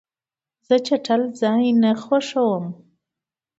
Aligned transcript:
زه 0.67 0.75
چټل 0.87 1.21
ځای 1.41 1.65
نه 1.81 1.91
خوښوم. 2.03 2.65